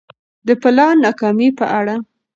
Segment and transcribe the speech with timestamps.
[0.47, 1.95] د پلان ناکامي په اړه